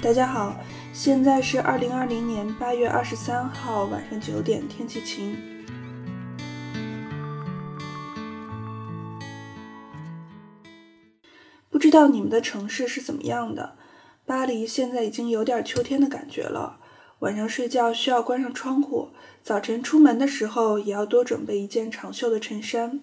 [0.00, 0.56] 大家好，
[0.92, 5.36] 现在是二零二零年八月二十三号晚上九点，天气晴。
[11.68, 13.76] 不知道你们的城市是怎么样的？
[14.24, 16.80] 巴黎现在已经有点秋天的感觉了。
[17.20, 19.08] 晚上睡觉需要关上窗户，
[19.42, 23.00] 早晨出门的时候也要多准备一件长袖的衬衫。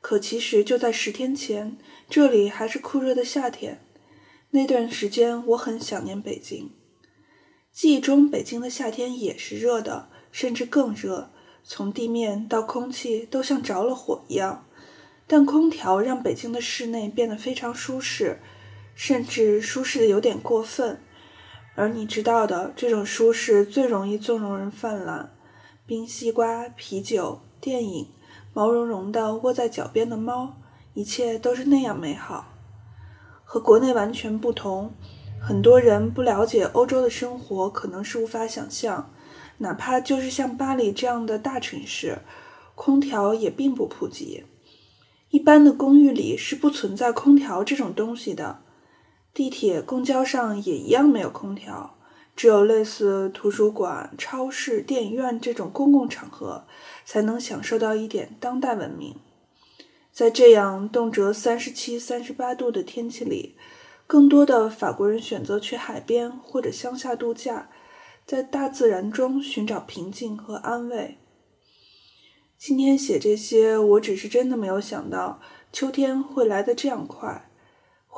[0.00, 1.76] 可其实就在十天前，
[2.08, 3.80] 这里还是酷热的夏天。
[4.50, 6.70] 那段时间，我很想念北京。
[7.72, 11.32] 记忆中，北京的夏天也是热的，甚至更热，
[11.64, 14.64] 从地面到空气都像着了火一样。
[15.26, 18.38] 但空调让北京的室内变得非常舒适，
[18.94, 21.00] 甚至舒适的有点过分。
[21.76, 25.30] 而你知道的，这种舒适最容易纵容人泛滥。
[25.84, 28.08] 冰西瓜、啤酒、电影、
[28.54, 30.54] 毛茸茸的窝在脚边的猫，
[30.94, 32.48] 一切都是那样美好。
[33.44, 34.92] 和国内完全不同，
[35.38, 39.12] 很多人不了解欧洲的生活，可能是无法想象。
[39.58, 42.18] 哪怕就是像巴黎这样的大城市，
[42.74, 44.44] 空调也并不普及。
[45.28, 48.62] 一般的公寓里是不存在空调这种东西的，
[49.36, 51.98] 地铁、公交上也一样没有空调，
[52.34, 56.64] 只有类似图书馆、超市、电影院这种公共场合，
[57.04, 59.14] 才能享受到一点当代文明。
[60.10, 63.56] 在这样动辄三十七、三十八度的天气里，
[64.06, 67.68] 更多的法国人选择去海边或者乡下度假，
[68.24, 71.18] 在大自然中寻找平静和安慰。
[72.56, 77.45] 今天写这些，我只是真的没有想到秋天会来得这样快。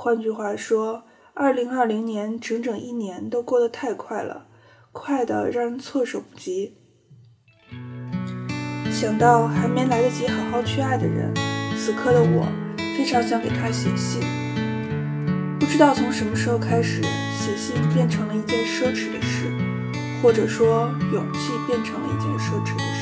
[0.00, 1.02] 换句话说，
[1.34, 4.46] 二零二零年整整一年都过得太快了，
[4.92, 6.76] 快的让人措手不及。
[8.92, 11.34] 想到还没来得及好好去爱的人。
[11.76, 12.46] 此刻的我
[12.96, 14.22] 非常想给他写信，
[15.58, 17.02] 不知道从什么时候开始，
[17.36, 19.50] 写信变成了一件奢侈的事，
[20.22, 22.97] 或者说勇气变成了一件奢侈的事。